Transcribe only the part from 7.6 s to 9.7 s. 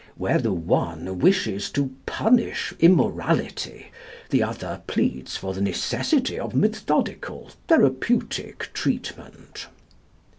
therapeutic treatment."